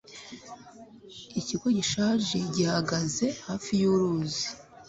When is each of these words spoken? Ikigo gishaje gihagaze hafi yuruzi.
Ikigo 1.39 1.67
gishaje 1.77 2.37
gihagaze 2.55 3.25
hafi 3.47 3.71
yuruzi. 3.81 4.45